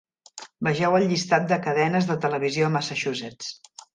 Vegeu 0.67 0.95
el 0.99 1.05
llistat 1.11 1.45
de 1.51 1.59
cadenes 1.67 2.09
de 2.11 2.17
televisió 2.25 2.69
a 2.69 2.75
Massachusetts. 2.79 3.55